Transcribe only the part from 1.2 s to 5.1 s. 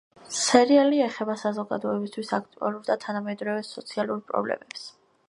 საზოგადოებისთვის აქტუალურ და თანამედროვე სოციალურ პრობლემებს.